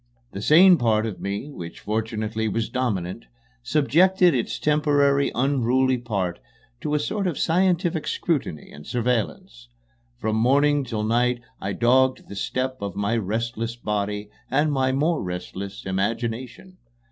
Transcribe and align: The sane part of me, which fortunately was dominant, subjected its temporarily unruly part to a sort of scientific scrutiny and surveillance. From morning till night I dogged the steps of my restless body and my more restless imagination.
The 0.31 0.41
sane 0.41 0.77
part 0.79 1.05
of 1.05 1.21
me, 1.21 1.51
which 1.51 1.81
fortunately 1.81 2.47
was 2.47 2.69
dominant, 2.69 3.27
subjected 3.61 4.33
its 4.33 4.57
temporarily 4.57 5.31
unruly 5.35 5.99
part 5.99 6.39
to 6.79 6.95
a 6.95 6.99
sort 6.99 7.27
of 7.27 7.37
scientific 7.37 8.07
scrutiny 8.07 8.71
and 8.71 8.87
surveillance. 8.87 9.67
From 10.17 10.37
morning 10.37 10.83
till 10.83 11.03
night 11.03 11.41
I 11.61 11.73
dogged 11.73 12.29
the 12.29 12.35
steps 12.35 12.81
of 12.81 12.95
my 12.95 13.15
restless 13.15 13.75
body 13.75 14.31
and 14.49 14.71
my 14.71 14.91
more 14.91 15.21
restless 15.21 15.85
imagination. 15.85 16.77